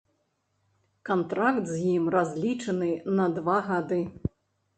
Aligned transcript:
Кантракт 1.09 1.69
з 1.73 1.81
ім 1.97 2.07
разлічаны 2.15 2.89
на 3.21 3.29
два 3.37 3.59
гады. 3.71 4.01